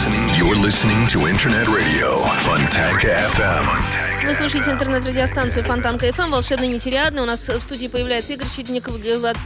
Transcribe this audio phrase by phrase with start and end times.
[0.00, 0.28] listening.
[0.38, 4.26] You're listening to Internet Radio Fontanka FM.
[4.26, 7.20] Вы слушаете интернет-радиостанцию Фонтанка ФМ, волшебный нетериадный.
[7.22, 8.88] У нас в студии появляется Игорь Чудник,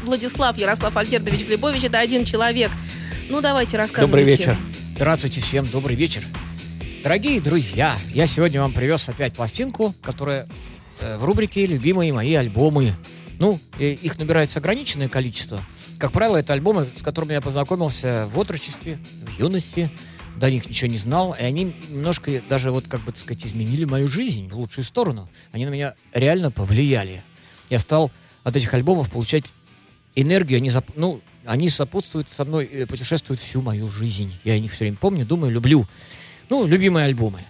[0.05, 1.85] Владислав, Ярослав Альгердович Глебович.
[1.85, 2.71] Это один человек.
[3.29, 4.13] Ну, давайте рассказывайте.
[4.13, 4.57] Добрый вечер.
[4.95, 6.23] Здравствуйте всем, добрый вечер.
[7.03, 10.47] Дорогие друзья, я сегодня вам привез опять пластинку, которая
[11.01, 12.93] э, в рубрике «Любимые мои альбомы».
[13.41, 15.61] Ну, э, их набирается ограниченное количество.
[15.98, 19.91] Как правило, это альбомы, с которыми я познакомился в отрочестве, в юности,
[20.36, 23.84] до них ничего не знал, и они немножко даже, вот как бы так сказать, изменили
[23.84, 25.28] мою жизнь в лучшую сторону.
[25.52, 27.22] Они на меня реально повлияли.
[27.70, 28.11] Я стал
[28.42, 29.45] от этих альбомов получать
[30.14, 34.34] энергию, они, зап- ну, они сопутствуют со мной, э, путешествуют всю мою жизнь.
[34.45, 35.86] Я о них все время помню, думаю, люблю.
[36.51, 37.40] Ну, любимые альбомы.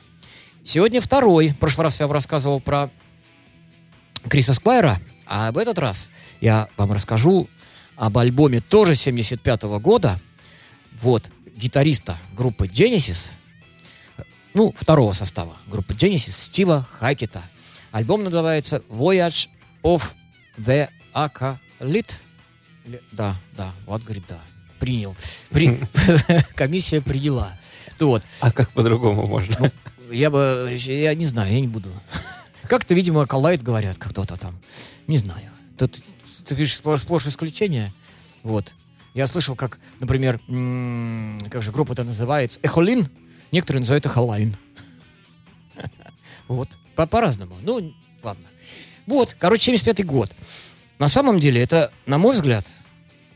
[0.63, 1.49] Сегодня второй.
[1.49, 2.91] В прошлый раз я вам рассказывал про
[4.29, 6.09] Криса Сквайра, а в этот раз
[6.41, 7.49] я вам расскажу
[7.97, 10.19] об альбоме тоже 75 года.
[10.93, 13.31] Вот, гитариста группы Genesis,
[14.55, 17.43] ну, второго состава группы Genesis, Стива Хакета.
[17.91, 19.49] Альбом называется Voyage
[19.83, 20.03] of
[20.59, 22.15] the Acolyte.
[23.13, 24.41] Да, да, вот говорит, да.
[24.79, 25.17] Принял.
[25.51, 25.79] При-
[26.55, 27.59] Комиссия приняла.
[28.01, 29.73] Ну вот, А как по-другому можно?
[30.11, 31.91] я бы, я не знаю, я не буду.
[32.69, 34.59] Как-то, видимо, коллайд говорят кто-то там.
[35.07, 35.51] Не знаю.
[35.79, 36.03] Тут,
[36.47, 37.93] ты говоришь, сплошь, сплошь исключение.
[38.43, 38.75] Вот.
[39.15, 40.39] Я слышал, как, например,
[41.51, 42.59] как же группа-то называется?
[42.63, 43.09] Эхолин.
[43.53, 44.57] Некоторые называют Эхолайн.
[46.49, 46.69] Вот.
[46.95, 47.57] По- По-разному.
[47.63, 48.45] Ну, ладно.
[49.07, 50.31] Вот, короче, 75-й год.
[50.99, 52.67] На самом деле, это, на мой взгляд,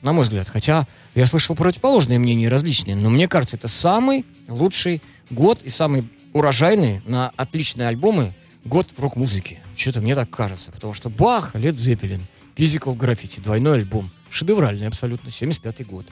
[0.02, 5.02] на мой взгляд, хотя я слышал противоположные мнения различные, но мне кажется, это самый лучший
[5.30, 8.34] год и самый урожайный на отличные альбомы
[8.64, 9.60] год в рок-музыке.
[9.76, 10.70] Что-то мне так кажется.
[10.70, 14.10] Потому что Бах, Лед Зеппелин, Physical Graffiti, двойной альбом.
[14.30, 16.06] Шедевральный абсолютно, 75-й год.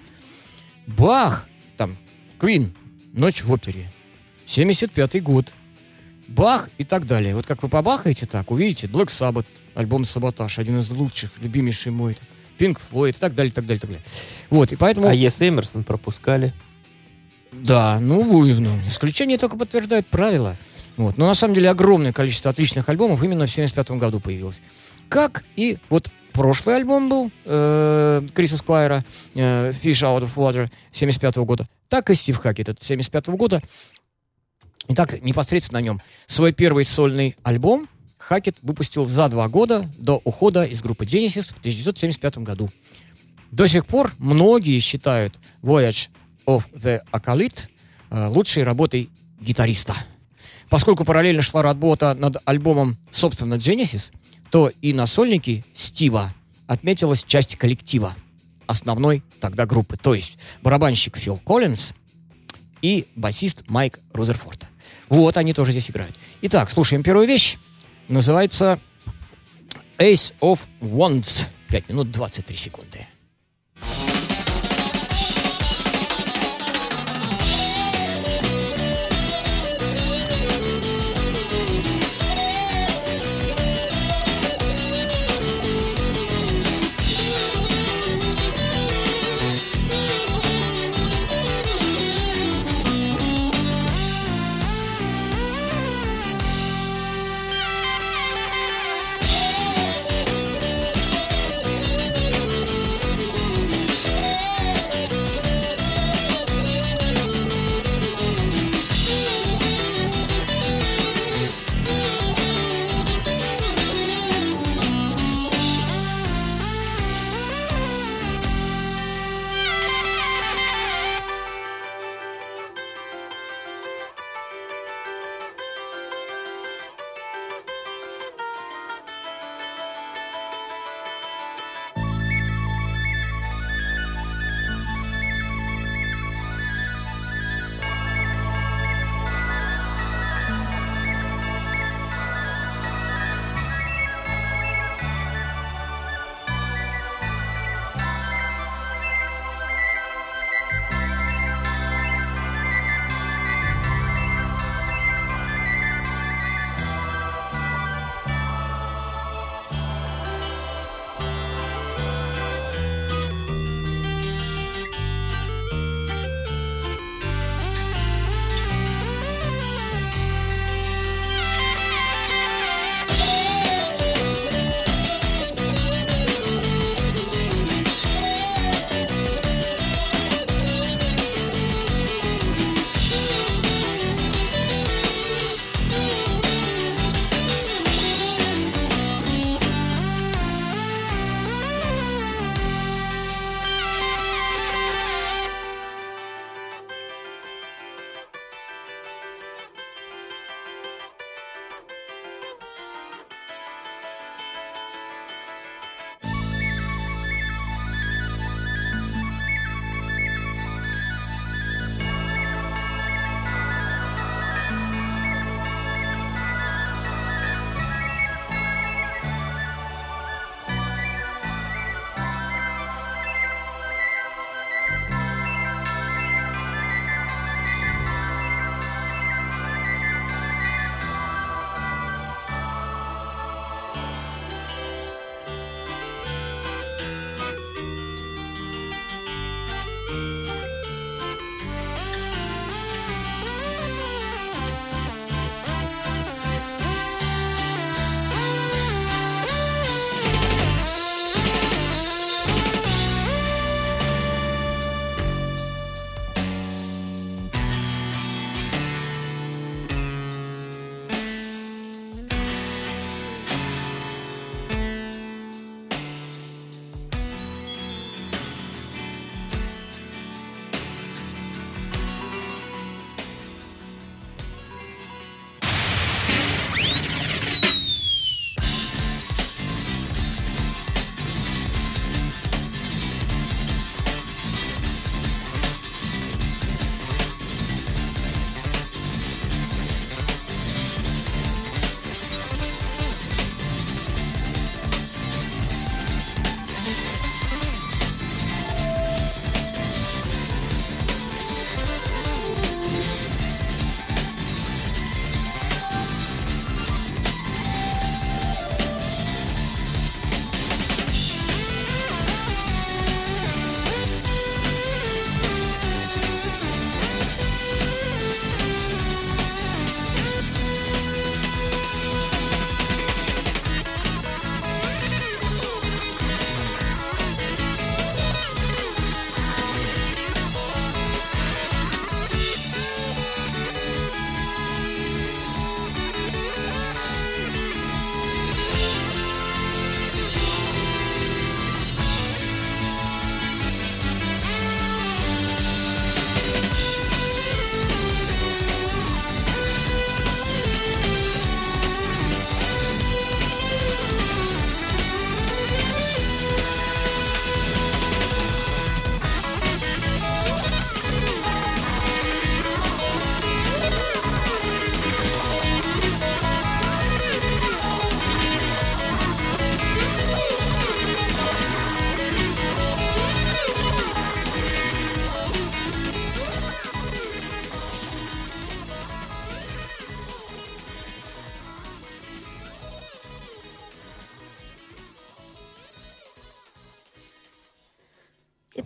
[0.87, 1.47] Бах,
[1.77, 1.97] там,
[2.39, 2.75] Квин,
[3.13, 3.91] Ночь в опере,
[4.47, 5.55] 75-й год.
[6.29, 7.35] Бах и так далее.
[7.35, 12.17] Вот как вы побахаете так, увидите Black Sabbath, альбом «Саботаж», один из лучших, любимейший мой.
[12.59, 14.07] Пинк Флойд и так далее, и так далее, и так далее.
[14.51, 15.09] Вот, и поэтому...
[15.09, 16.55] А Ес Эмерсон пропускали.
[17.53, 20.57] Да, ну, ну, исключения только подтверждают правила.
[20.97, 21.17] Вот.
[21.19, 24.61] Но на самом деле огромное количество отличных альбомов именно в 75 году появилось.
[25.09, 29.05] Как и вот прошлый альбом был э, Криса Сквайра
[29.35, 33.63] э, Fish Out of Water 75 года, так и Стив Хакет от 75 года.
[34.89, 37.89] И так непосредственно на нем свой первый сольный альбом
[38.19, 42.71] Хакет выпустил за два года до ухода из группы Genesis в 1975 году.
[43.51, 46.09] До сих пор многие считают Voyage
[46.47, 47.63] of the Acolyte
[48.11, 49.11] э, лучшей работой
[49.41, 49.95] гитариста.
[50.69, 54.13] Поскольку параллельно шла работа над альбомом, собственно, Genesis,
[54.51, 56.33] то и на сольнике Стива
[56.67, 58.15] отметилась часть коллектива,
[58.67, 61.93] основной тогда группы, то есть барабанщик Фил Коллинз
[62.83, 64.67] и басист Майк Рузерфорд.
[65.09, 66.17] Вот, они тоже здесь играют.
[66.43, 67.59] Итак, слушаем первую вещь.
[68.09, 68.81] Называется
[69.99, 71.47] Ace of Wands.
[71.69, 73.07] 5 минут 23 секунды.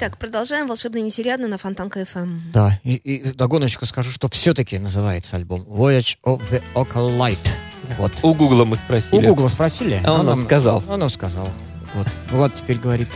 [0.02, 2.38] Итак, продолжаем «Волшебный нетериадный» на Фонтанка FM.
[2.54, 7.50] Да, и, и догоночку скажу, что все-таки называется альбом Voyage of the Occulite.
[7.98, 8.10] Вот.
[8.22, 9.26] У Гугла мы спросили.
[9.26, 10.00] У Гугла спросили.
[10.02, 10.82] А он нам сказал.
[10.88, 11.50] Он нам сказал.
[11.92, 12.06] Вот.
[12.30, 13.08] Влад теперь говорит.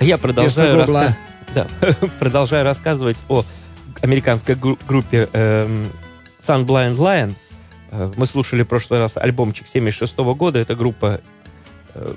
[0.00, 1.12] Я продолжаю, раска-
[1.54, 1.66] да,
[2.18, 3.44] продолжаю рассказывать о
[4.00, 5.90] американской гру- группе эм,
[6.40, 7.34] Sun Blind Lion.
[7.90, 10.58] Э, Мы слушали в прошлый раз альбомчик 76 года.
[10.58, 11.20] Это группа
[11.92, 12.14] э,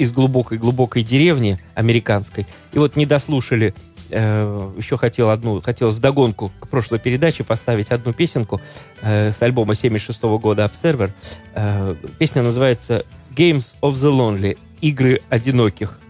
[0.00, 2.46] из глубокой-глубокой деревни американской.
[2.72, 3.74] И вот не дослушали.
[4.08, 8.62] э, еще хотел одну, хотелось вдогонку к прошлой передаче поставить одну песенку
[9.02, 11.10] э, с альбома 76 года Observer.
[11.54, 13.04] Э, песня называется
[13.36, 14.58] Games of the Lonely.
[14.80, 16.00] Игры одиноких.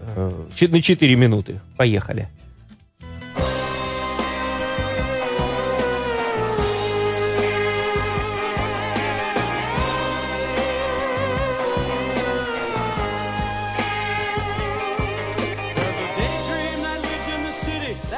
[0.00, 0.30] Э,
[0.68, 1.62] на 4 минуты.
[1.78, 2.28] Поехали.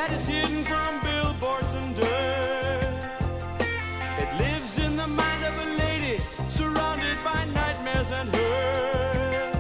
[0.07, 2.95] That is hidden from billboards and dirt.
[4.23, 9.57] It lives in the mind of a lady surrounded by nightmares and hurt.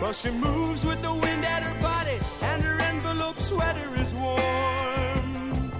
[0.00, 5.70] Well, she moves with the wind at her body, and her envelope sweater is warm.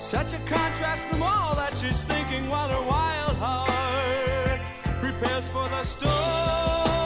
[0.00, 4.60] Such a contrast from all that she's thinking while her wild heart
[5.00, 7.01] prepares for the storm.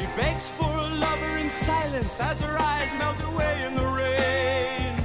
[0.00, 4.96] She begs for a lover in silence as her eyes melt away in the rain.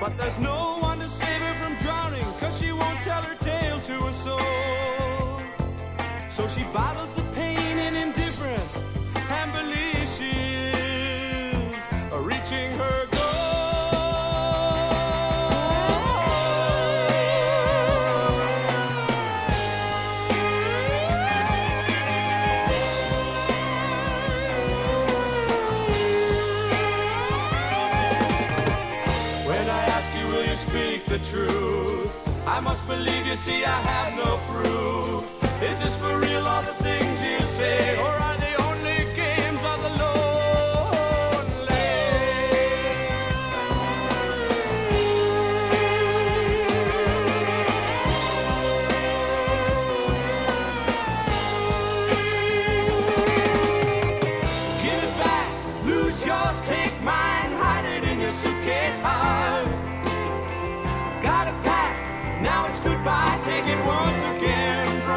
[0.00, 3.80] But there's no one to save her from drowning, cause she won't tell her tale
[3.80, 5.40] to a soul.
[6.28, 7.22] So she bottles the
[33.26, 35.05] you, see, I have no proof.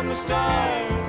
[0.09, 1.08] the stars.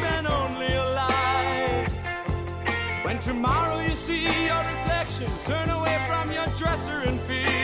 [0.00, 1.86] Been only a lie.
[3.04, 7.59] When tomorrow you see your reflection, turn away from your dresser and fear.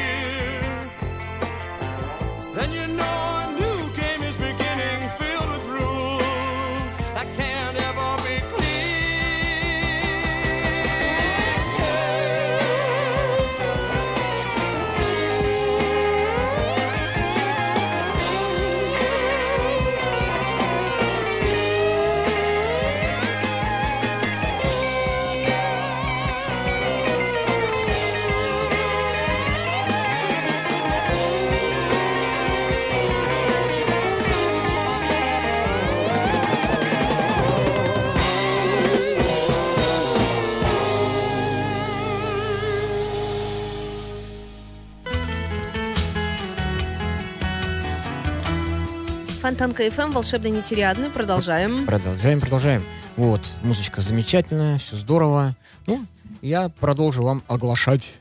[49.47, 51.09] Фонтанка FM, волшебный нетериадный.
[51.09, 51.87] Продолжаем.
[51.87, 52.83] Продолжаем, продолжаем.
[53.17, 55.55] Вот, музычка замечательная, все здорово.
[55.87, 56.05] Ну,
[56.43, 58.15] я продолжу вам оглашать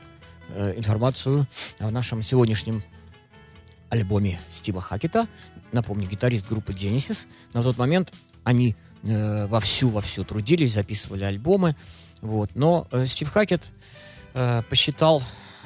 [0.50, 1.48] э, информацию
[1.80, 2.84] о нашем сегодняшнем
[3.88, 5.26] альбоме Стива Хакета.
[5.72, 7.26] Напомню, гитарист группы Genesis.
[7.54, 8.12] На тот момент
[8.44, 11.74] они э, вовсю-вовсю трудились, записывали альбомы.
[12.20, 12.50] Вот.
[12.54, 13.72] Но э, Стив Хакет
[14.34, 15.20] э, посчитал,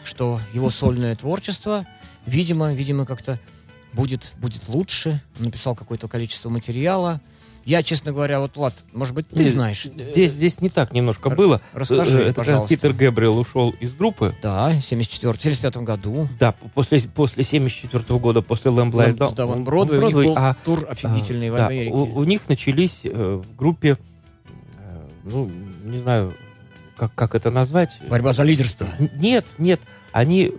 [0.05, 1.87] что его сольное творчество,
[2.25, 3.39] видимо, видимо, как-то
[3.93, 5.23] будет, будет лучше.
[5.39, 7.21] Написал какое-то количество материала.
[7.67, 9.83] Я, честно говоря, вот, Влад, может быть, ты Э, знаешь.
[9.85, 11.61] Здесь, здесь не так немножко Р- было.
[11.75, 12.75] расскажи, Э, это пожалуйста.
[12.75, 14.35] Питер Гэбриэл ушел из группы.
[14.43, 16.27] Да, в 74 75 году.
[16.39, 19.35] Да, после, после 74 года, после Lies Down.
[19.35, 21.95] Да, он- Бродвей, у них был а, тур офигительный а, в да, Америке.
[21.95, 23.99] у, у них начались э, в группе,
[24.79, 25.51] э, ну,
[25.85, 26.35] не знаю,
[26.97, 27.91] как, как это назвать.
[28.09, 28.87] Борьба за лидерство.
[29.17, 29.81] Нет, нет,
[30.13, 30.53] они э,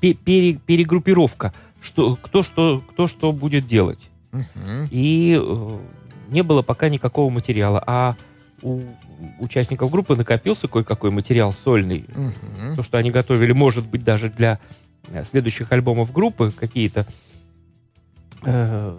[0.00, 4.08] пе- пере- перегруппировка, что, кто, что, кто что будет делать.
[4.30, 4.88] Мгм.
[4.90, 5.78] И э,
[6.30, 8.16] не было пока никакого материала, а
[8.62, 8.80] у
[9.40, 12.76] участников группы накопился кое-какой материал сольный, Мгм.
[12.76, 14.58] то, что они готовили, может быть, даже для
[15.12, 17.06] э, следующих альбомов группы, какие-то
[18.44, 18.98] э,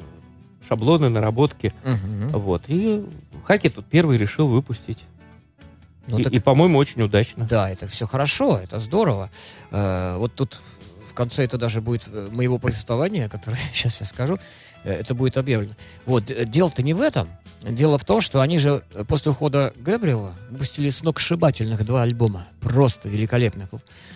[0.67, 1.73] шаблоны, наработки.
[1.83, 2.29] Мгм.
[2.39, 2.63] Вот.
[2.67, 3.03] И
[3.45, 4.99] Хаки тут первый решил выпустить.
[6.07, 7.45] Ну, и, так- и, по-моему, очень удачно.
[7.49, 9.29] Да, это все хорошо, это здорово.
[9.71, 10.61] Э, вот тут
[11.13, 14.39] в конце это даже будет э, моего повествования, которое сейчас я скажу,
[14.83, 15.73] э, это будет объявлено.
[16.07, 17.29] Вот, э, дело-то не в этом.
[17.61, 22.47] Дело в том, что они же после ухода Габриэла выпустили сногсшибательных два альбома.
[22.61, 23.69] Просто великолепных.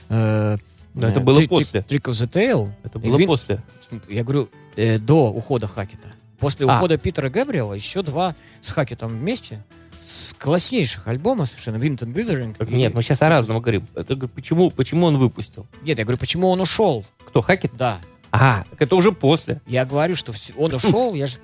[0.10, 0.58] Э,
[0.96, 1.82] это было после.
[1.82, 2.72] Trick of the Tail.
[2.84, 3.62] Это было Green- после.
[4.10, 6.08] Я говорю, э, до ухода Хакета.
[6.40, 6.78] После А.
[6.78, 9.64] ухода Питера Габриэла еще два с Хакетом вместе.
[10.08, 11.76] С класснейших альбома совершенно.
[11.76, 12.56] And Withering.
[12.58, 13.86] Так, и- Нет, мы сейчас о разном говорим.
[13.94, 15.68] Это почему, почему он выпустил?
[15.82, 17.04] Нет, я говорю, почему он ушел?
[17.26, 17.72] Кто, Хакет?
[17.76, 17.98] Да.
[18.32, 19.62] А, так это уже после.
[19.68, 21.40] Я говорю, что он ушел, я же...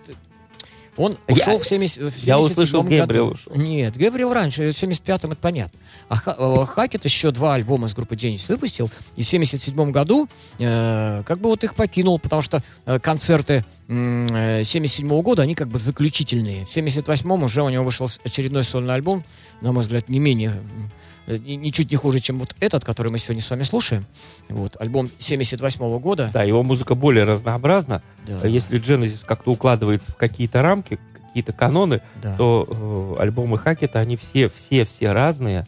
[0.95, 3.31] Он Я- ушел в 70 в я 77 услышал, году.
[3.31, 3.55] Ушел.
[3.55, 5.79] Нет, Гэбриэл раньше, в 75-м это понятно.
[6.09, 10.27] А э, Хакет еще два альбома с группы Денис выпустил, и в 77 году
[10.59, 15.67] э, как бы вот их покинул, потому что э, концерты э, 77 года, они как
[15.67, 16.65] бы заключительные.
[16.65, 19.23] В 78-м уже у него вышел очередной сольный альбом,
[19.61, 20.53] на мой взгляд, не менее
[21.27, 24.05] ничуть не хуже, чем вот этот, который мы сегодня с вами слушаем.
[24.49, 26.29] Вот, альбом 78 года.
[26.33, 28.01] Да, его музыка более разнообразна.
[28.27, 33.57] Да, А Если Genesis как-то укладывается в какие-то рамки, какие-то каноны, да, то э, альбомы
[33.57, 35.65] Хакета, они все, все, все разные.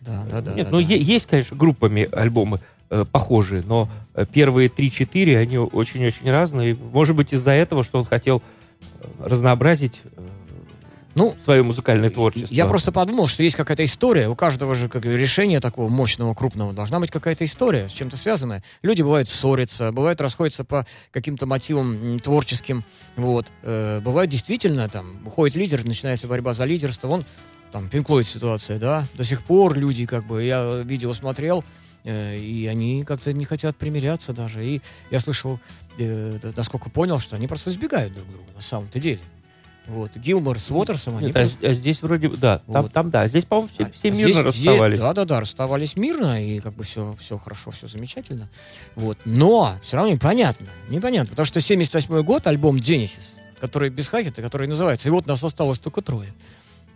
[0.00, 0.94] да, да, да, Нет, да, ну да.
[0.94, 2.58] есть, конечно, группами альбомы
[2.90, 6.76] э, похожие, но э, первые 3-4, они очень-очень разные.
[6.92, 8.42] Может быть, из-за этого, что он хотел
[8.80, 10.13] э, разнообразить э,
[11.14, 12.52] Ну, свое музыкальное творчество.
[12.52, 14.28] Я просто подумал, что есть какая-то история.
[14.28, 18.62] У каждого же как, решения такого мощного, крупного должна быть какая-то история, с чем-то связанная.
[18.82, 22.84] Люди бывают ссорятся, бывают расходятся по каким-то мотивам творческим.
[23.16, 23.46] Вот.
[23.62, 27.06] Э, бывает действительно, там, уходит лидер, начинается борьба за лидерство.
[27.06, 27.24] Вон,
[27.70, 29.06] там, Пинклойд ситуация, да.
[29.14, 31.64] До сих пор люди, как бы, я видео смотрел,
[32.04, 34.64] э, и они как-то не хотят примиряться даже.
[34.66, 35.60] И я слышал,
[35.98, 39.20] э, насколько понял, что они просто избегают друг друга на самом-то деле.
[39.86, 40.16] Вот.
[40.16, 42.92] Гилмор с Уотерсом, они Нет, а, з- а здесь вроде бы, да, там, Вот.
[42.92, 44.98] там, да, здесь, по-моему, все, а все мирно здесь- расставались.
[44.98, 48.48] Да-да-да, расставались мирно, и как бы все, все хорошо, все замечательно.
[48.94, 49.18] Вот.
[49.26, 50.66] Но все равно непонятно.
[50.88, 55.44] Непонятно, потому что 78 год, альбом Genesis, который без хакета, который называется «И вот нас
[55.44, 56.32] осталось только трое».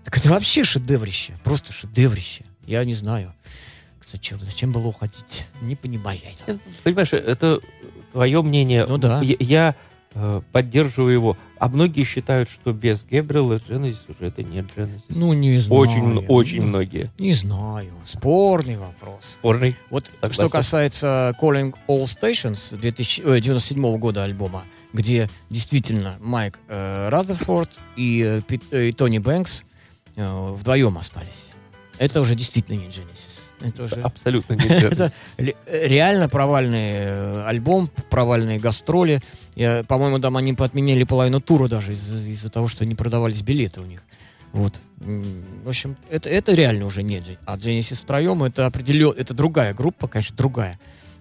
[0.05, 2.45] Так это вообще шедеврище, просто шедеврище.
[2.67, 3.35] Я не знаю,
[4.11, 5.45] зачем, зачем было уходить.
[5.61, 6.57] Не понимаю я этого.
[6.57, 7.61] Э, Понимаешь, это
[8.13, 8.87] твое мнение.
[8.87, 9.21] Ну да.
[9.21, 9.75] Я, я,
[10.53, 11.37] поддерживаю его.
[11.59, 15.03] А многие считают, что без Гебрила Genesis уже это не Genesis.
[15.09, 15.81] Ну, не знаю.
[15.81, 17.11] Очень, м- очень Ну, многие.
[17.19, 17.93] Не знаю.
[18.07, 19.37] Спорный вопрос.
[19.41, 19.75] Спорный.
[19.91, 20.35] Вот Согласен.
[20.35, 28.57] что касается Calling All Stations 2097 года альбома, где действительно Майк э, Разерфорд и, э,
[28.71, 29.65] э, и Тони Бэнкс
[30.17, 31.47] э, вдвоем остались.
[31.99, 33.41] Это уже действительно не Genesis.
[33.61, 33.97] Это уже...
[33.97, 34.93] Абсолютно не Genesis.
[34.93, 39.21] Это ре- реально провальный э, альбом, провальные гастроли.
[39.57, 43.81] Я, по-моему, там они отменили половину тура даже из- из-за того, что не продавались билеты
[43.81, 44.03] у них.
[44.53, 44.81] Вот.
[44.99, 50.09] В общем, это, это реально уже не А Genesis втроем это определенно, это другая группа,
[50.09, 50.79] конечно, другая.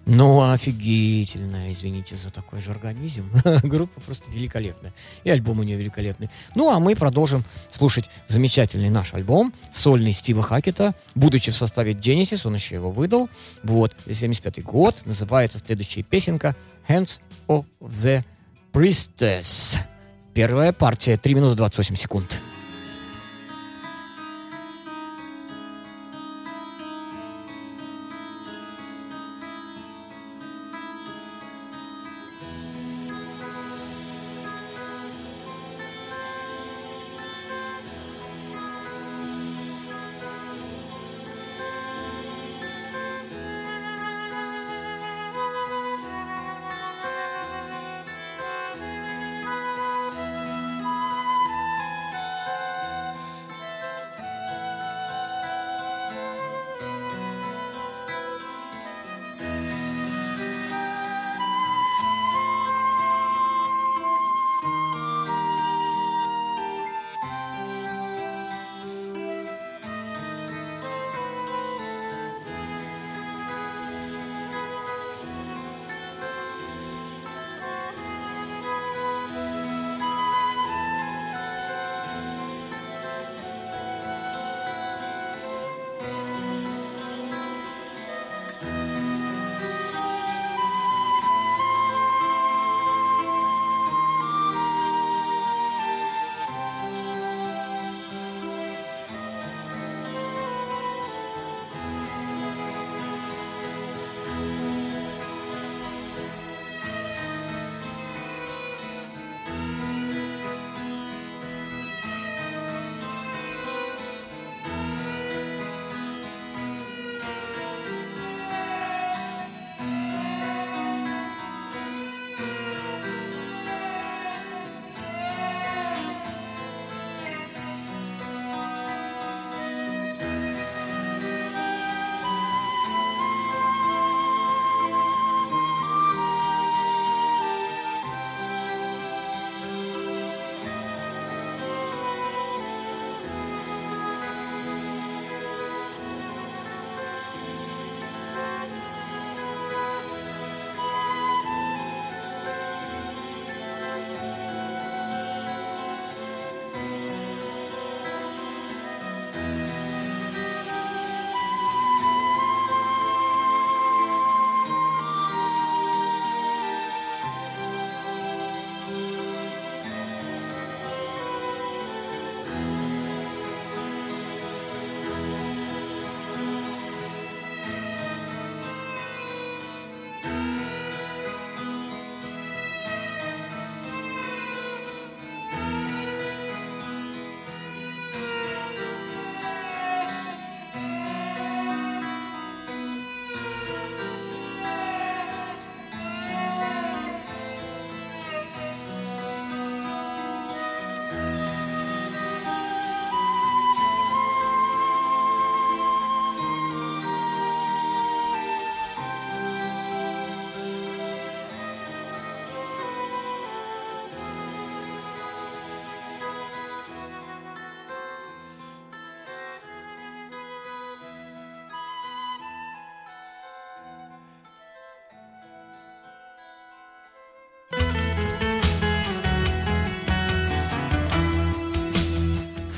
[0.08, 3.30] Но офигительная, извините за такой же организм.
[3.62, 4.94] Группа просто великолепная.
[5.22, 6.30] И альбом у нее великолепный.
[6.54, 10.94] Ну, а мы продолжим слушать замечательный наш альбом, сольный Стива Хакета.
[11.14, 13.28] Будучи в составе Genesis, он еще его выдал.
[13.62, 15.02] Вот, 75 год.
[15.04, 16.56] Называется следующая песенка
[16.88, 18.24] «Hands of the
[18.72, 19.76] Priestess».
[20.32, 22.38] Первая партия, 3 минуты 28 секунд.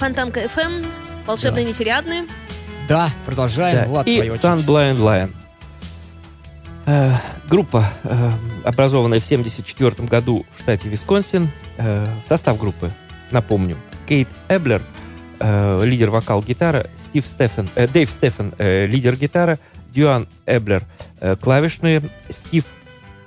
[0.01, 0.87] Фонтанка FM,
[1.27, 2.25] волшебные нетериадные.
[2.89, 3.81] Да, продолжаем.
[3.85, 3.85] Да.
[3.85, 4.19] Влад, И.
[4.19, 5.31] Sun Blind Lion.
[6.87, 7.13] Э,
[7.51, 8.31] группа, э,
[8.65, 11.51] образованная в 1974 году в штате Висконсин.
[11.77, 12.91] Э, состав группы,
[13.31, 13.77] напомню,
[14.09, 14.81] Кейт Эблер,
[15.39, 19.59] э, лидер вокал-гитара, Стив Стефен, э, Дэйв Стефен, э, лидер гитара,
[19.95, 20.83] Дюан Эблер,
[21.21, 22.65] э, клавишные, Стив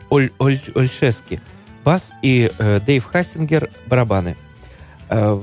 [0.10, 1.40] Оль- Оль- Ольшески,
[1.84, 4.36] бас и э, Дэйв Хассингер, барабаны.
[5.10, 5.40] Э,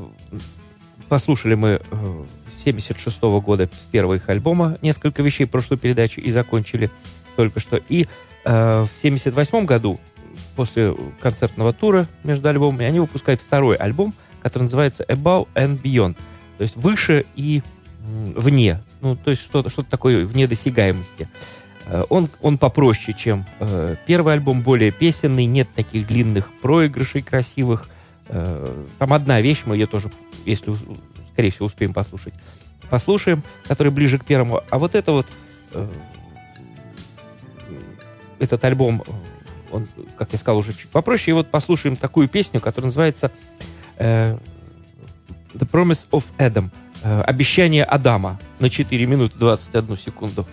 [1.10, 2.24] послушали мы э,
[2.64, 6.90] 76 года первого их альбома несколько вещей прошлой передачи и закончили
[7.36, 7.78] только что.
[7.88, 8.06] И
[8.44, 10.00] э, в 78 году,
[10.56, 16.16] после концертного тура между альбомами, они выпускают второй альбом, который называется Above and Beyond.
[16.56, 17.62] То есть выше и
[18.34, 18.80] вне.
[19.00, 21.28] Ну, то есть что-то что такое вне досягаемости.
[21.86, 27.88] Э, Он, он попроще, чем э, первый альбом, более песенный, нет таких длинных проигрышей красивых.
[28.32, 30.10] Э, там одна вещь, мы ее тоже,
[30.46, 30.74] если,
[31.32, 32.32] скорее всего, успеем послушать,
[32.88, 34.62] послушаем, которая ближе к первому.
[34.70, 35.26] А вот это вот,
[35.72, 35.88] э,
[38.38, 39.10] этот альбом, э,
[39.72, 41.30] он, как я сказал, уже чуть попроще.
[41.30, 43.30] И вот послушаем такую песню, которая называется
[43.98, 44.38] The
[45.54, 46.70] Promise of Adam.
[47.02, 50.46] Обещание Адама на 4 минуты 21 секунду.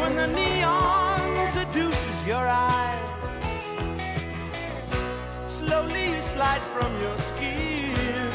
[0.00, 3.02] When the neon seduces your eye.
[5.46, 8.32] Slowly you slide from your skin.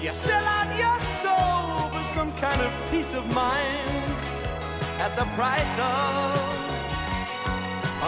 [0.00, 4.06] You sell out your soul for some kind of peace of mind
[5.00, 6.56] at the price of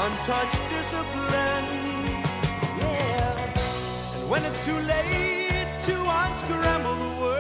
[0.05, 1.67] untouched discipline.
[2.79, 4.15] Yeah.
[4.15, 7.38] And when it's too late to unscramble the word,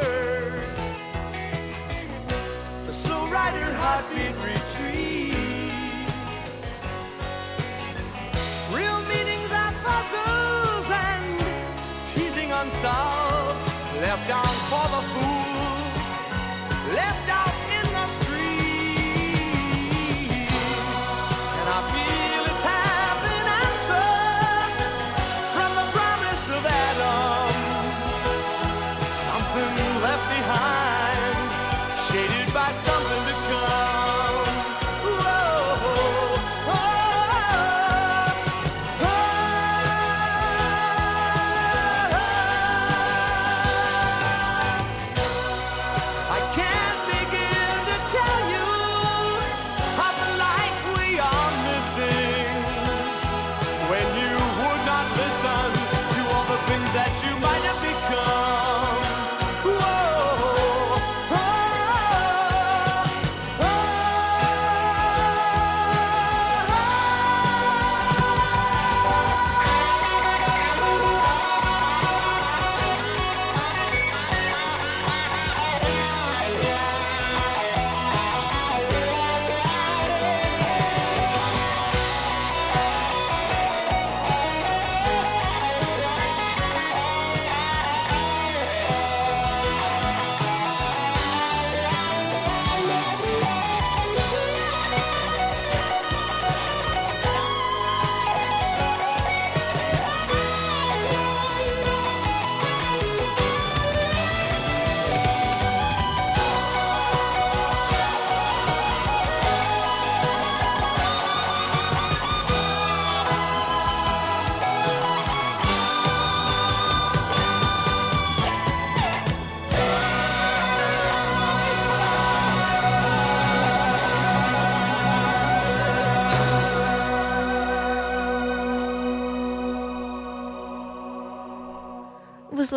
[3.99, 5.35] heartbeat retreats.
[8.71, 11.27] Real meanings are puzzles and
[12.07, 13.59] teasing unsolved,
[14.01, 15.48] left on for the fools,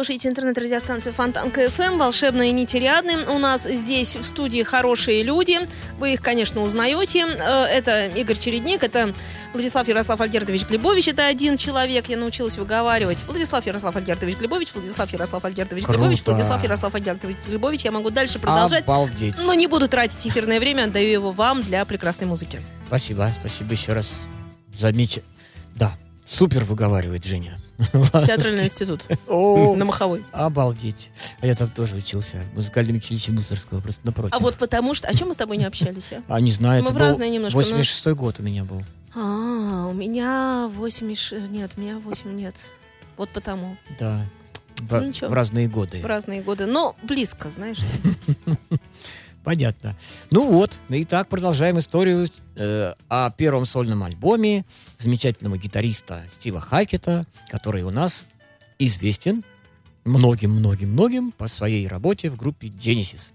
[0.02, 3.18] слушаете интернет-радиостанцию Фонтанка КФМ, волшебные нити рядны.
[3.28, 5.60] У нас здесь в студии хорошие люди.
[6.00, 7.28] Вы их, конечно, узнаете.
[7.28, 9.14] Э, Это Игорь Чередник, это
[9.54, 11.10] Владислав Ярослав Альгертович Глебович.
[11.10, 13.24] Это один человек, я научилась выговаривать.
[13.28, 16.00] Владислав Ярослав Альгертович Глебович, Владислав Ярослав Альгертович Круто.
[16.00, 17.86] Глебович, Владислав Ярослав Альгертович Глебович.
[17.86, 18.86] Я могу дальше продолжать.
[18.86, 19.36] Обалдеть.
[19.46, 22.60] Но не буду тратить эфирное время, отдаю его вам для прекрасной музыки.
[22.88, 24.08] Спасибо, спасибо еще раз.
[24.80, 25.30] Замечательно.
[25.76, 25.94] Да,
[26.26, 27.60] супер выговаривает Женя.
[27.92, 30.24] Театральный институт на Маховой.
[30.32, 31.10] Обалдеть.
[31.42, 34.34] А я там тоже учился в музыкальном училище Мусорского, просто напротив.
[34.36, 35.08] А вот потому что...
[35.08, 36.22] О чем мы с тобой не общались, а?
[36.28, 38.82] А не знаю, Мы в разные немножко, но- 86-й год у меня был.
[39.16, 41.50] А, у меня 86...
[41.50, 42.36] Нет, у меня 8...
[42.36, 42.64] Нет.
[43.18, 43.78] Вот потому.
[44.00, 44.26] Да.
[44.78, 46.00] В, Ну, в разные годы.
[46.00, 46.66] В разные годы.
[46.66, 47.78] Но близко, знаешь.
[49.44, 49.98] Понятно.
[50.30, 54.66] Ну вот, ну и так продолжаем историю э, о первом сольном альбоме
[55.00, 58.26] замечательного гитариста Стива Хакета, который у нас
[58.78, 59.44] известен
[60.06, 63.32] многим-многим-многим по своей работе в группе Genesis.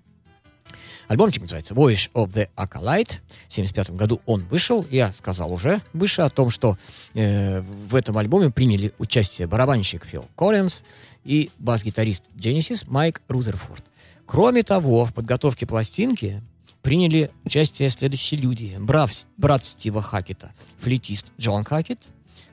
[1.08, 3.20] Альбомчик называется Voyage of the Acolyte.
[3.48, 4.84] В 1975 году он вышел.
[4.90, 6.76] Я сказал уже выше о том, что
[7.14, 10.82] э, в этом альбоме приняли участие барабанщик Фил Коллинз
[11.24, 13.84] и бас-гитарист Genesis Майк Рузерфорд.
[14.26, 16.42] Кроме того, в подготовке пластинки
[16.82, 18.76] приняли участие следующие люди.
[18.78, 22.00] Брав- брат Стива Хакета, флейтист Джон Хакет,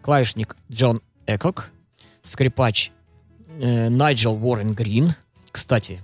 [0.01, 1.71] клавишник Джон Экок,
[2.23, 2.91] скрипач
[3.59, 5.15] э, Найджел Уоррен Грин.
[5.51, 6.01] Кстати,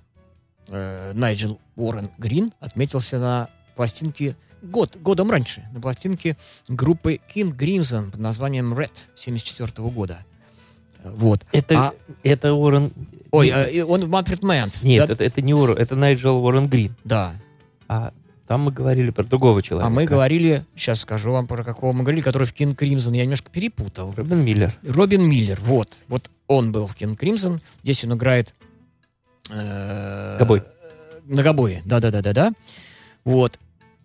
[0.68, 6.36] э, Найджел Уоррен Грин отметился на пластинке год, годом раньше, на пластинке
[6.68, 10.26] группы King Crimson под названием Red 74 года.
[11.04, 11.46] Вот.
[11.52, 12.92] Это, А- это Уоррен...
[13.32, 14.84] Ой, э, и он Manfred Mann's.
[14.84, 15.14] Нет, да?
[15.14, 16.96] это, это не Уоррен, это Найджел Уоррен Грин.
[17.04, 17.34] да.
[17.88, 18.14] А
[18.48, 19.88] там мы говорили про другого человека.
[19.88, 23.22] А мы говорили, сейчас скажу вам про какого мы говорили, который в King Crimson, я
[23.22, 24.12] немножко перепутал.
[24.18, 24.74] Робин Миллер.
[24.84, 26.00] Робин Миллер, вот.
[26.08, 27.62] Вот он был в King Crimson.
[27.84, 28.56] Здесь он играет...
[29.52, 30.64] э, Гобой.
[31.26, 32.52] На гобое, да-да-да-да-да.
[33.24, 33.60] Вот.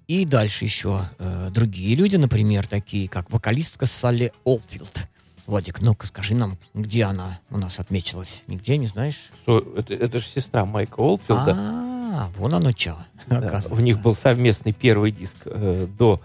[0.09, 5.09] И дальше еще э, другие люди, например, такие как вокалистка Салли Олфилд.
[5.47, 8.43] Владик, ну-ка скажи нам, где она у нас отмечалась?
[8.47, 9.31] Нигде, не знаешь?
[9.45, 11.55] Со- Это, это же сестра Майка Олфилда.
[11.57, 16.21] А, вон оно чё, Да, у них был совместный первый диск э, до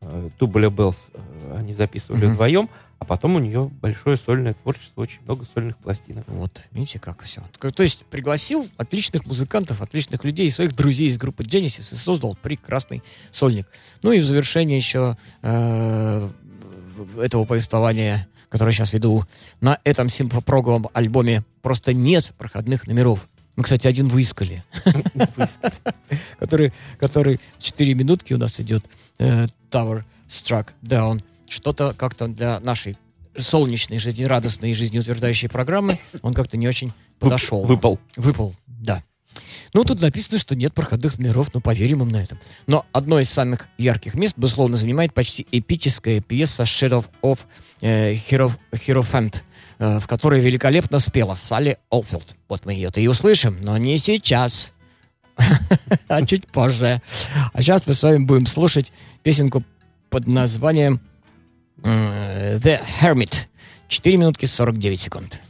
[0.00, 1.10] э, Bells.
[1.12, 6.24] э, они записывали вдвоем, а потом у нее большое сольное творчество, очень много сольных пластинок.
[6.26, 7.42] Вот, видите, как все.
[7.58, 13.02] То есть пригласил отличных музыкантов, отличных людей, своих друзей из группы Genesis и создал прекрасный
[13.30, 13.68] сольник.
[14.02, 16.30] Ну и в завершение еще э,
[17.20, 19.24] этого повествования, которое я сейчас веду,
[19.60, 23.26] на этом симфопроговом альбоме просто нет проходных номеров.
[23.56, 24.62] Мы, кстати, один выискали,
[26.38, 28.84] который, который 4 минутки у нас идет.
[29.18, 31.20] э, Tower Struck Down.
[31.48, 32.96] Что-то как-то для нашей
[33.36, 37.64] солнечной, жизнерадостной и жизнеутверждающей программы он как-то не очень подошел.
[37.64, 37.98] Выпал.
[38.16, 38.54] Выпал.
[39.74, 42.38] Ну, тут написано, что нет проходных номеров, но поверим им на этом.
[42.68, 47.40] Но одно из самых ярких мест, безусловно, занимает почти эпическая пьеса Shadow of
[47.80, 49.42] э, Hero, Hierophant,
[49.80, 52.36] э, в которой великолепно спела Салли Олфилд.
[52.48, 54.70] Вот мы ее-то и услышим, но не сейчас,
[56.08, 57.02] а чуть позже.
[57.52, 58.92] А сейчас мы с вами будем слушать
[59.24, 59.64] песенку
[60.08, 61.00] под названием
[61.82, 63.48] э, The Hermit.
[63.88, 65.40] 4 минутки 49 секунд.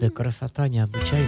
[0.00, 1.26] Да красота необычайная.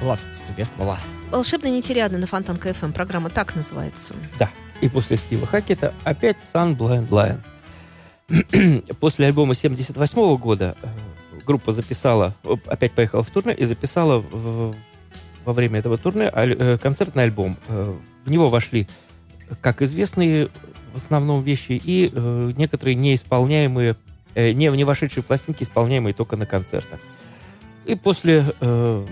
[0.00, 0.18] Влад,
[0.48, 0.98] тебе слова.
[1.30, 2.92] Волшебно нетериадно на Фонтан КФМ.
[2.92, 4.14] Программа так называется.
[4.38, 4.50] Да.
[4.80, 7.40] И после Стива Хакета опять Sun Blind Lion.
[9.00, 10.88] после альбома 78 года э,
[11.46, 14.74] группа записала, оп, опять поехала в турне и записала в-
[15.44, 17.56] во время этого турне аль- э, концертный альбом.
[17.68, 17.94] Э,
[18.24, 18.88] В него вошли
[19.60, 20.48] как известные
[20.94, 22.10] в основном вещи и
[22.56, 23.96] некоторые неисполняемые,
[24.34, 27.00] э, не, не вошедшие пластинки, исполняемые только на концертах.
[27.84, 29.06] И после э,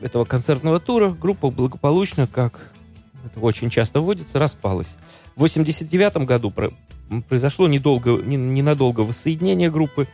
[0.00, 2.72] этого концертного тура группа благополучно, как
[3.24, 4.96] это очень часто вводится, распалась.
[5.36, 6.70] В 89 году про-
[7.28, 10.06] произошло недолго, не- ненадолго воссоединение группы,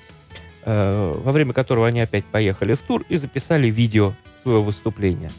[0.65, 5.31] э, во время которого они опять поехали в тур и записали видео своего выступления.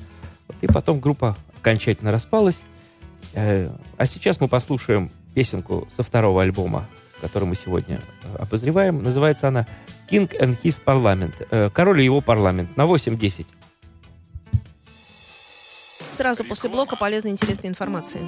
[0.47, 2.63] Вот, и потом группа окончательно распалась.
[3.34, 6.88] Э, а сейчас мы послушаем песенку со второго альбома,
[7.22, 9.03] который мы сегодня э, обозреваем.
[9.03, 9.68] Называется она
[10.09, 11.34] «King and His Parliament».
[11.51, 13.45] Э, «Король и его парламент» на 8-10.
[16.09, 18.22] Сразу после блока полезной интересной информации.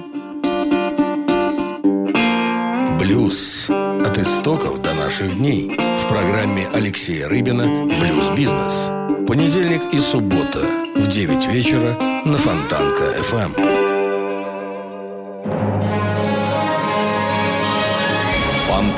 [2.98, 3.68] Блюз.
[3.70, 5.76] От истоков до наших дней.
[5.76, 8.90] В программе Алексея Рыбина «Блюз-бизнес».
[9.26, 10.60] Понедельник и суббота
[10.96, 13.04] в 9 вечера на Фонтанка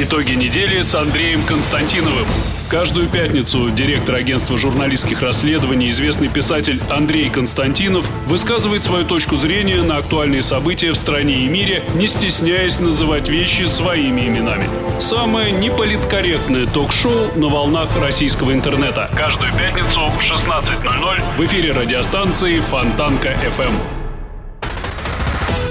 [0.00, 2.24] Итоги недели с Андреем Константиновым.
[2.70, 9.96] Каждую пятницу директор агентства журналистских расследований, известный писатель Андрей Константинов высказывает свою точку зрения на
[9.96, 14.68] актуальные события в стране и мире, не стесняясь называть вещи своими именами.
[15.00, 19.10] Самое неполиткорректное ток-шоу на волнах российского интернета.
[19.16, 23.97] Каждую пятницу в 16.00 в эфире радиостанции Фонтанка FM.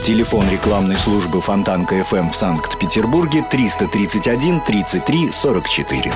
[0.07, 6.13] Телефон рекламной службы Фонтанка ФМ в Санкт-Петербурге 331 33 44.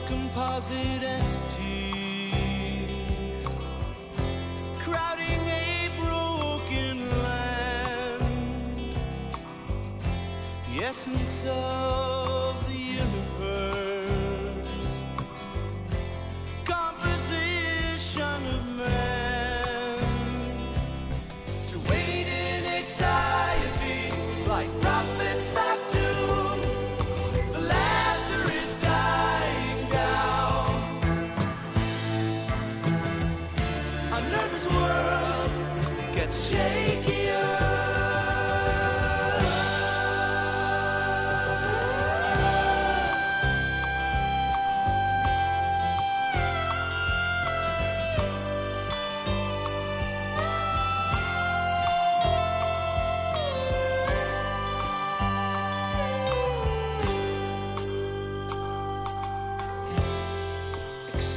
[0.00, 1.71] Composite entity,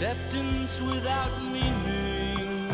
[0.05, 2.69] Acceptance without meaning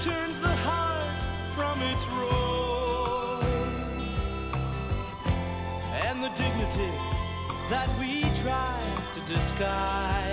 [0.00, 1.22] turns the heart
[1.54, 3.44] from its roar,
[6.04, 6.90] and the dignity
[7.70, 8.80] that we try
[9.14, 10.31] to disguise,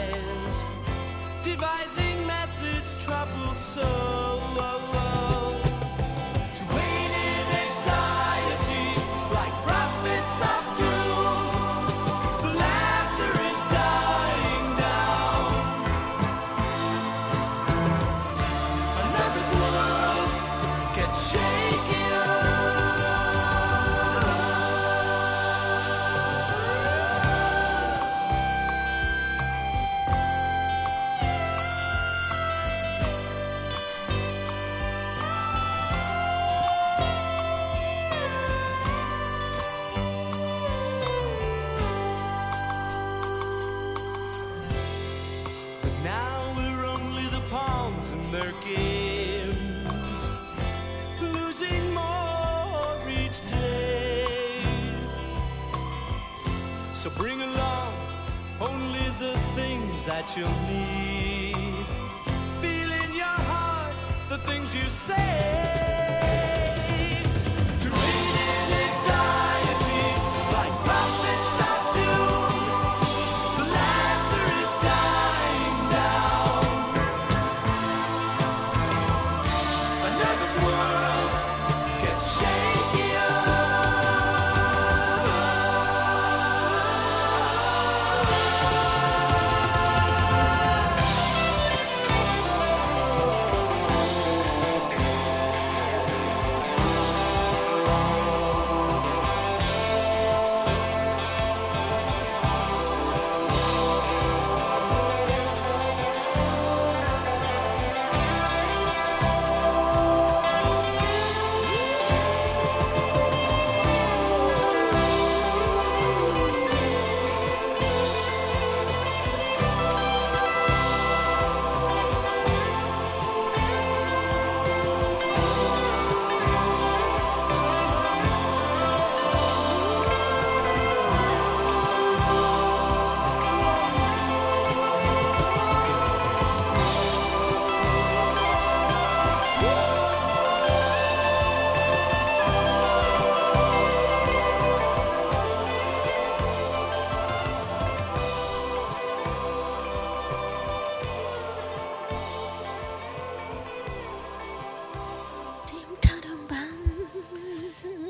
[60.37, 60.68] your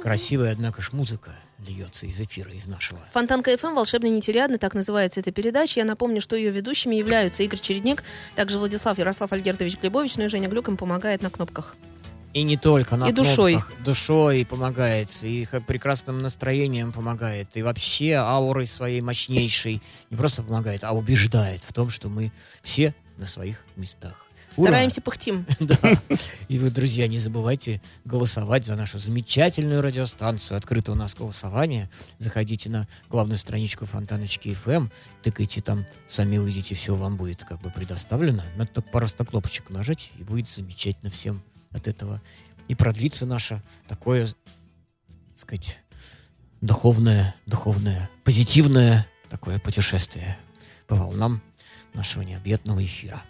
[0.10, 1.36] Красивая, однако ж, музыка
[1.68, 2.99] льется из эфира, из нашего.
[3.14, 5.82] Фонтанка ФМ «Волшебный нетериадный», так называется эта передача.
[5.82, 8.03] Я напомню, что ее ведущими являются Игорь Чередник,
[8.36, 11.76] также Владислав Ярослав Альгертович Глебович, ну и Женя Глюк им помогает на кнопках.
[12.34, 13.51] И не только на И душой.
[13.53, 13.84] кнопках.
[13.86, 19.80] Душой помогает, и прекрасным настроением помогает, и вообще аурой своей мощнейшей
[20.10, 22.32] не просто помогает, а убеждает в том, что мы
[22.64, 24.26] все на своих местах.
[24.60, 24.68] Ура!
[24.68, 25.45] Стараемся пыхтим.
[25.60, 25.78] Да.
[26.47, 30.57] И вы, друзья, не забывайте голосовать за нашу замечательную радиостанцию.
[30.57, 31.89] Открыто у нас голосование.
[32.18, 34.91] Заходите на главную страничку Фонтаночки FM,
[35.22, 38.43] тыкайте там, сами увидите, все вам будет как бы предоставлено.
[38.57, 41.41] Надо только просто на кнопочек нажать, и будет замечательно всем
[41.72, 42.22] от этого.
[42.68, 45.80] И продлится наше такое, так сказать,
[46.62, 50.38] духовное, духовное, позитивное такое путешествие
[50.88, 51.41] по волнам
[51.93, 53.24] нашего необъятного эфира.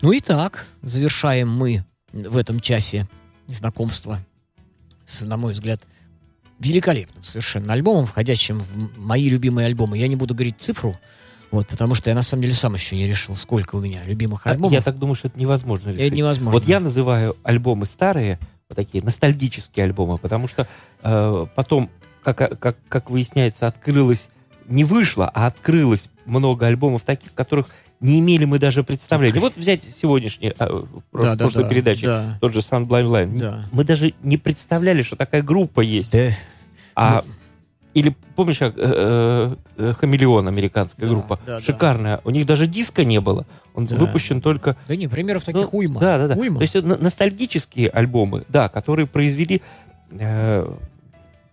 [0.00, 3.08] Ну и так, завершаем мы в этом часе
[3.48, 4.20] знакомства
[5.04, 5.80] с, на мой взгляд,
[6.60, 9.98] великолепным совершенно альбомом, входящим в мои любимые альбомы.
[9.98, 10.96] Я не буду говорить цифру,
[11.50, 14.46] вот, потому что я на самом деле сам еще не решил, сколько у меня любимых
[14.46, 14.72] А альбомов.
[14.72, 16.02] Я так думаю, что это невозможно решить.
[16.02, 16.52] Это невозможно.
[16.52, 18.38] Вот я называю альбомы старые,
[18.68, 20.68] вот такие ностальгические альбомы, потому что
[21.02, 21.90] э, потом,
[22.22, 24.28] как, как, как выясняется, открылось,
[24.66, 27.68] не вышло, а открылось много альбомов таких, которых
[28.00, 29.40] не имели мы даже представления.
[29.40, 30.54] Вот взять сегодняшний, э,
[31.10, 32.38] про- Да, да, прошлой да, передачи, да.
[32.40, 33.38] тот же Sun Blind Line.
[33.38, 33.64] Да.
[33.72, 36.12] Мы даже не представляли, что такая группа есть.
[36.12, 36.30] Да.
[36.94, 37.24] А
[37.94, 41.64] или помнишь, как, э, э, Хамелеон, американская Да, группа, да, да.
[41.64, 42.20] шикарная.
[42.24, 43.46] У них даже диска не было.
[43.74, 43.96] Он Да.
[43.96, 46.00] выпущен только Да не, примеров таких ну, уйма.
[46.00, 46.34] Да, да, да.
[46.40, 46.56] Уйма.
[46.58, 49.62] То есть это ностальгические альбомы, да, которые произвели,
[50.10, 50.70] э,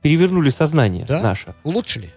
[0.01, 1.21] перевернули сознание Да?
[1.21, 1.55] наше.
[1.63, 2.11] Улучшили.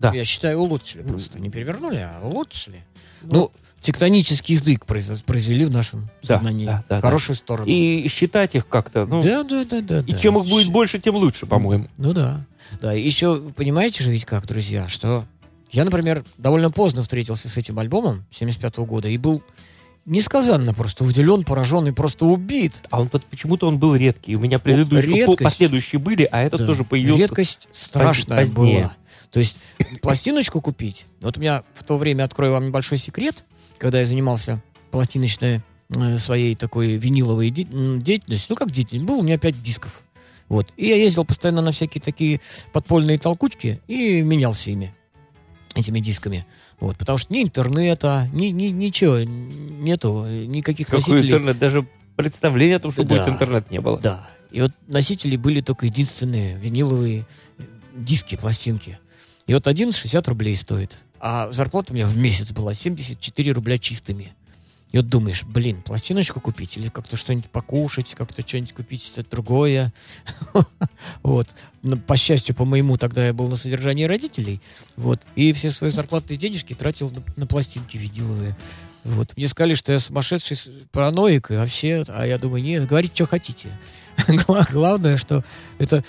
[0.00, 0.12] Да.
[0.14, 1.38] Я считаю, улучшили просто.
[1.40, 2.84] Не перевернули, а улучшили.
[3.22, 6.66] Ну, Ну, тектонический сдвиг произ- произвели в нашем Да, сознании.
[6.66, 7.68] да, да, в хорошую сторону.
[7.68, 10.00] И считать их как-то, ну, да, да, да, да.
[10.00, 10.18] и да.
[10.18, 11.88] чем их будет Щ- больше, тем лучше, по-моему.
[11.96, 12.44] Ну да.
[12.80, 15.24] Да, и еще, понимаете же ведь как, друзья, что
[15.72, 19.42] я, например, довольно поздно встретился с этим альбомом 75 года и был
[20.06, 22.74] несказанно просто удивлен, поражен и просто убит.
[22.90, 24.36] А он почему-то он был редкий.
[24.36, 25.38] У меня предыдущие, редкость.
[25.38, 26.66] по- последующие были, а этот Да.
[26.66, 27.22] тоже появился.
[27.22, 28.80] Редкость страшная позднее.
[28.82, 28.92] была.
[29.30, 29.56] То есть
[30.00, 31.04] пластиночку купить.
[31.20, 33.44] Вот у меня в то время, открою вам небольшой секрет,
[33.78, 39.36] когда я занимался пластиночной э, своей такой виниловой деятельностью, ну как деятельность, было у меня
[39.38, 40.02] пять дисков.
[40.48, 40.72] Вот.
[40.78, 42.40] И я ездил постоянно на всякие такие
[42.72, 44.94] подпольные толкучки и менялся ими,
[45.74, 46.46] этими дисками.
[46.80, 46.96] Вот.
[46.96, 51.28] Потому что ни интернета, ни, ни, ничего нету, никаких Какой носителей.
[51.32, 53.08] интернет, даже представления о том, что Да.
[53.16, 53.98] будет интернет, не было.
[54.00, 54.28] Да.
[54.50, 57.26] И вот носители были только единственные виниловые
[57.58, 57.62] э,
[57.96, 58.98] диски, пластинки.
[59.46, 60.96] И вот один 60 рублей стоит.
[61.20, 64.32] А зарплата у меня в месяц была 74 рубля чистыми.
[64.90, 69.92] И вот думаешь, блин, пластиночку купить или как-то что-нибудь покушать, как-то что-нибудь купить это другое.
[71.22, 71.46] Вот.
[71.82, 74.60] Но, По счастью, по моему, тогда я был на содержании родителей.
[74.96, 75.20] Вот.
[75.36, 78.56] И все свои зарплатные денежки тратил на, пластинки виниловые.
[79.04, 79.36] Вот.
[79.36, 80.56] Мне сказали, что я сумасшедший
[80.90, 83.68] параноик и вообще, а я думаю, нет, говорите, что хотите.
[84.28, 85.44] Гла- Главное, что
[85.78, 86.04] это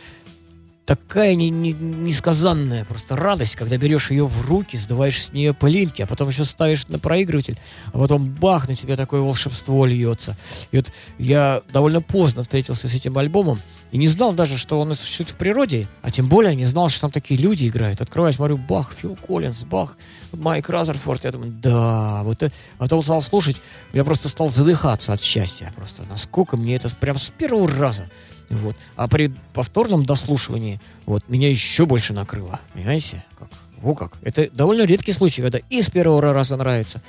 [0.90, 6.02] такая не- не- несказанная просто радость, когда берешь ее в руки, сдуваешь с нее пылинки,
[6.02, 7.60] а потом еще ставишь на проигрыватель,
[7.94, 10.36] а потом бах, на тебя такое волшебство льется.
[10.72, 13.60] И вот я довольно поздно встретился с этим альбомом
[13.92, 17.02] и не знал даже, что он существует в природе, а тем более не знал, что
[17.02, 18.02] там такие люди играют.
[18.02, 19.96] Открываю, смотрю, бах, Фил Коллинз, бах,
[20.32, 21.24] Майк Разерфорд.
[21.24, 22.56] Я думаю, да, вот это...
[22.80, 23.58] А потом стал слушать,
[23.94, 26.02] я просто стал задыхаться от счастья просто.
[26.10, 28.10] Насколько мне это прям с первого раза.
[28.50, 28.76] Вот.
[28.96, 32.60] А при повторном дослушивании вот, меня еще больше накрыло.
[32.74, 33.24] Понимаете?
[33.38, 33.50] Как?
[33.78, 34.14] Во как.
[34.22, 37.02] Это довольно редкий случай, когда и с первого раза нравится,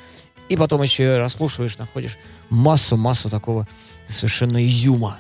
[0.49, 2.19] и потом еще расслушиваешь, находишь
[2.51, 3.67] массу-массу такого
[4.09, 5.19] совершенно изюма.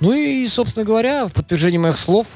[0.00, 2.26] Ну и, собственно говоря, в подтверждение моих слов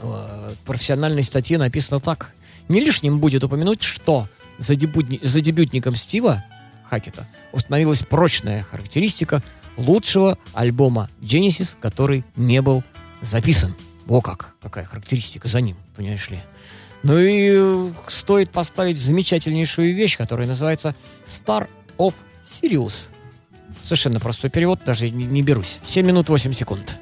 [0.00, 2.32] э, профессиональной статье написано так.
[2.68, 6.44] Не лишним будет упомянуть, что за, дебютни- за дебютником Стива
[6.88, 9.42] Хакета установилась прочная характеристика
[9.76, 12.82] лучшего альбома Genesis, который не был
[13.20, 13.74] записан.
[14.08, 16.40] О как, какая характеристика за ним, понимаешь ли.
[17.02, 20.94] Ну и э, стоит поставить замечательнейшую вещь, которая называется
[21.26, 21.68] Star
[21.98, 22.14] of
[22.44, 23.08] Sirius.
[23.82, 25.78] Совершенно простой перевод, даже не, берусь.
[25.84, 26.98] 7 минут 8 секунд.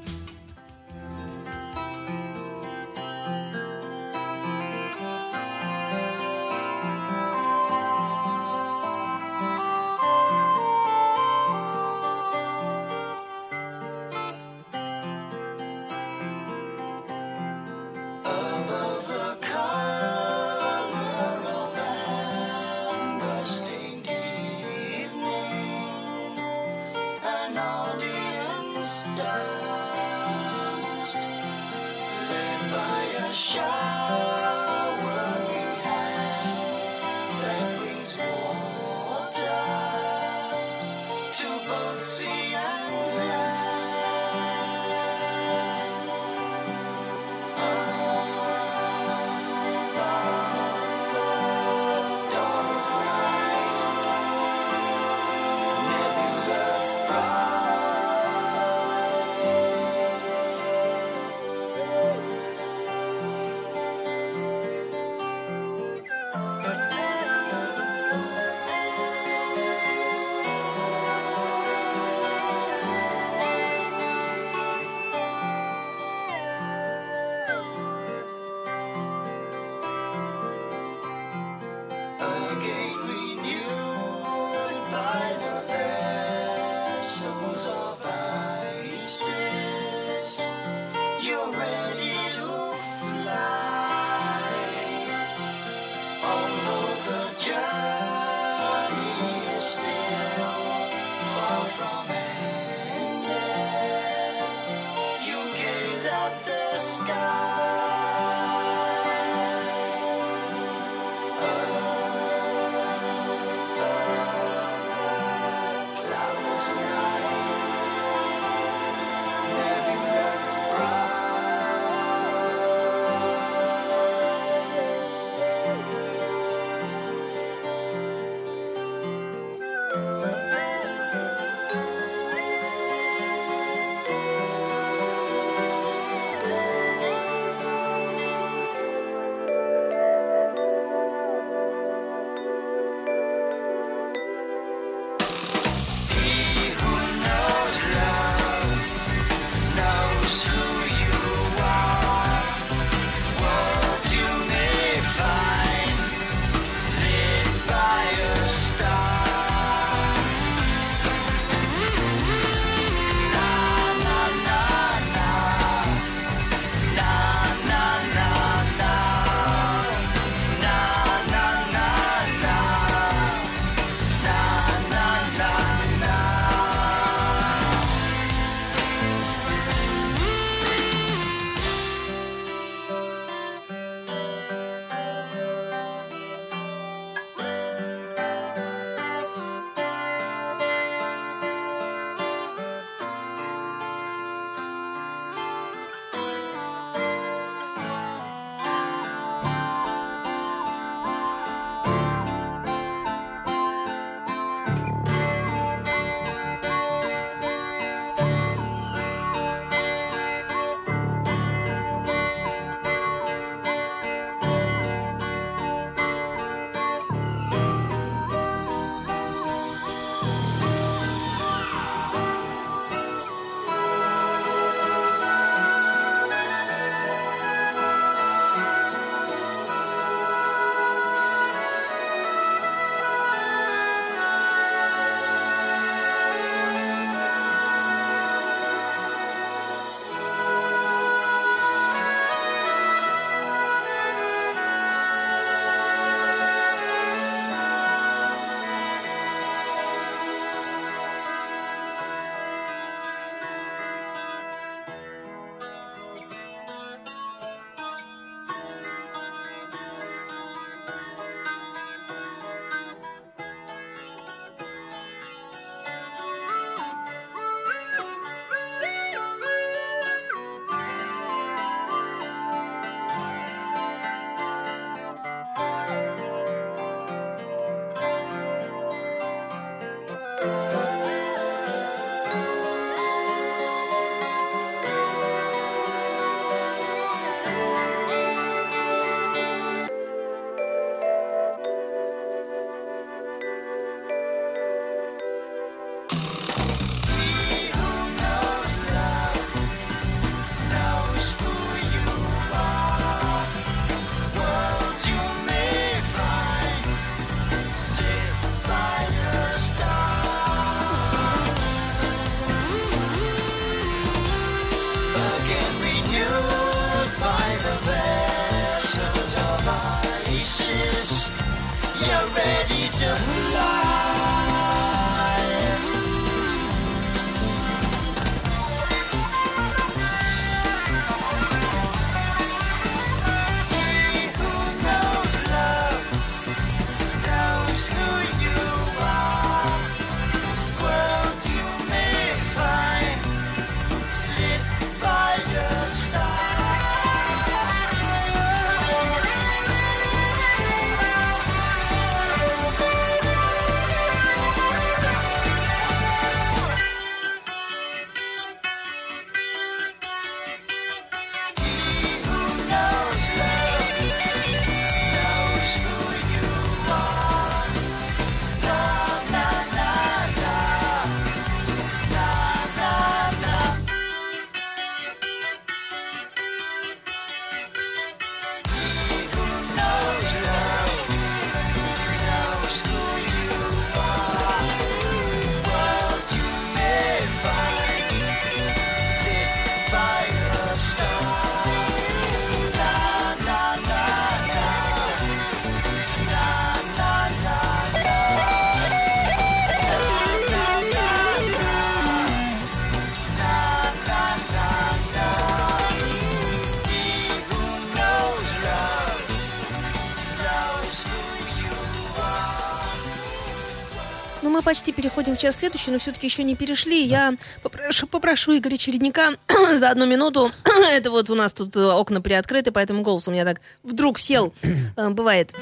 [414.84, 417.02] Почти переходим в час следующий, но все-таки еще не перешли.
[417.06, 419.30] Я попрошу, попрошу Игоря Чередника
[419.78, 420.50] за одну минуту.
[420.92, 424.52] Это вот у нас тут э, окна приоткрыты, поэтому голос у меня так вдруг сел.
[424.96, 425.54] Э, Бывает.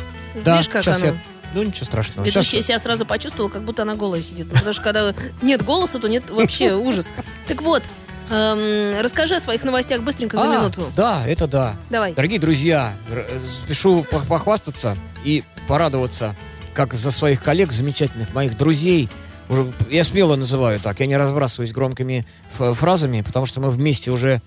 [0.44, 1.06] Да, Видишь, как сейчас оно?
[1.06, 1.14] я...
[1.54, 2.26] Ну, ничего страшного.
[2.26, 4.46] Ведущая себя сразу почувствовала, как будто она голая сидит.
[4.50, 7.12] Ну, Потому что когда нет голоса, то нет вообще ужас.
[7.46, 7.82] Так вот,
[8.30, 10.82] эм, расскажи о своих новостях быстренько за А, минуту.
[10.96, 11.76] Да, это да.
[11.90, 12.12] Давай.
[12.14, 13.26] Дорогие друзья, р-
[13.64, 16.34] спешу пох- похвастаться и порадоваться,
[16.74, 19.08] как за своих коллег, замечательных моих друзей.
[19.48, 24.40] Уже, я смело называю так, я не разбрасываюсь громкими фразами, потому что мы вместе уже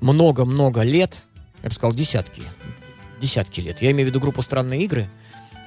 [0.00, 1.24] много-много лет,
[1.62, 2.42] я бы сказал, десятки,
[3.20, 3.82] десятки лет.
[3.82, 5.08] Я имею в виду группу «Странные игры».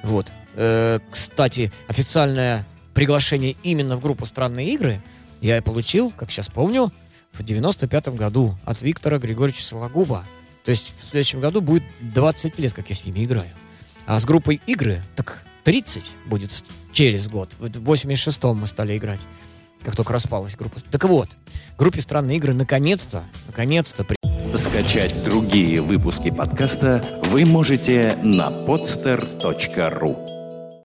[0.02, 0.32] Вот.
[0.54, 5.00] Э, кстати, официальное приглашение именно в группу «Странные игры»
[5.40, 6.92] я получил, как сейчас помню,
[7.32, 10.24] в 95 году от Виктора Григорьевича Сологуба.
[10.64, 13.50] То есть в следующем году будет 20 лет, как я с ними играю.
[14.06, 16.50] А с группой игры так 30 будет
[16.92, 17.50] через год.
[17.58, 19.20] В 86-м мы стали играть,
[19.82, 20.80] как только распалась группа.
[20.90, 21.28] Так вот,
[21.78, 24.16] группе «Странные игры» наконец-то, наконец-то при-
[24.56, 30.33] Скачать другие выпуски подкаста вы можете на podster.ru